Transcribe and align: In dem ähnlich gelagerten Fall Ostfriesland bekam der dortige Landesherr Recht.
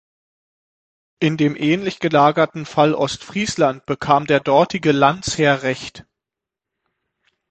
In 1.19 1.37
dem 1.37 1.55
ähnlich 1.55 1.99
gelagerten 1.99 2.65
Fall 2.65 2.95
Ostfriesland 2.95 3.85
bekam 3.85 4.25
der 4.25 4.39
dortige 4.39 4.91
Landesherr 4.93 5.61
Recht. 5.61 6.07